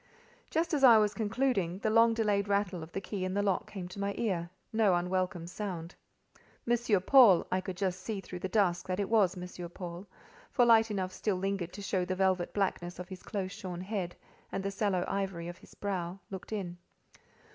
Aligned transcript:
Just 0.49 0.73
as 0.73 0.83
I 0.83 0.97
was 0.97 1.13
concluding, 1.13 1.77
the 1.77 1.91
long 1.91 2.15
delayed 2.15 2.47
rattle 2.47 2.81
of 2.81 2.91
the 2.91 2.99
key 2.99 3.23
in 3.23 3.35
the 3.35 3.43
lock 3.43 3.69
came 3.69 3.87
to 3.89 3.99
my 3.99 4.15
ear—no 4.17 4.95
unwelcome 4.95 5.45
sound. 5.45 5.93
M. 6.67 7.01
Paul 7.03 7.45
(I 7.51 7.61
could 7.61 7.77
just 7.77 7.99
see 7.99 8.19
through 8.19 8.39
the 8.39 8.49
dusk 8.49 8.87
that 8.87 8.99
it 8.99 9.09
was 9.09 9.37
M. 9.37 9.69
Paul, 9.69 10.07
for 10.49 10.65
light 10.65 10.89
enough 10.89 11.11
still 11.11 11.35
lingered 11.35 11.71
to 11.73 11.83
show 11.83 12.03
the 12.03 12.15
velvet 12.15 12.51
blackness 12.51 12.97
of 12.97 13.09
his 13.09 13.21
close 13.21 13.51
shorn 13.51 13.81
head, 13.81 14.15
and 14.51 14.63
the 14.63 14.71
sallow 14.71 15.05
ivory 15.07 15.47
of 15.47 15.59
his 15.59 15.75
brow) 15.75 16.17
looked 16.31 16.51
in. 16.51 16.79